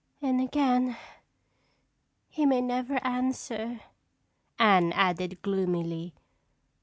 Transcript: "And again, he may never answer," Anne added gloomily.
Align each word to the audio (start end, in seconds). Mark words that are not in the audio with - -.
"And 0.19 0.41
again, 0.41 0.97
he 2.27 2.47
may 2.47 2.59
never 2.59 2.95
answer," 3.05 3.81
Anne 4.57 4.91
added 4.93 5.43
gloomily. 5.43 6.15